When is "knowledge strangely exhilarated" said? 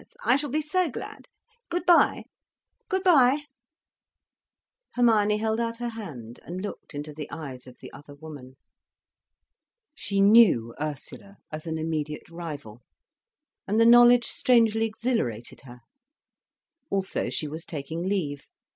13.85-15.61